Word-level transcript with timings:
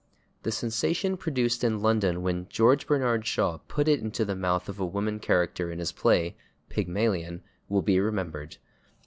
The 0.41 0.51
sensation 0.51 1.15
produced 1.15 1.63
in 1.63 1.83
London 1.83 2.23
when 2.23 2.49
George 2.49 2.87
Bernard 2.87 3.27
Shaw 3.27 3.59
put 3.67 3.87
it 3.87 3.99
into 3.99 4.25
the 4.25 4.35
mouth 4.35 4.67
of 4.67 4.79
a 4.79 4.83
woman 4.87 5.19
character 5.19 5.71
in 5.71 5.77
his 5.77 5.91
play, 5.91 6.35
"Pygmalion," 6.69 7.43
will 7.69 7.83
be 7.83 7.99
remembered. 7.99 8.57